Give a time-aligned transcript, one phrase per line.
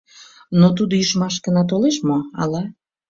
[0.59, 2.63] Но тудо ӱжмашкына толеш мо, ала?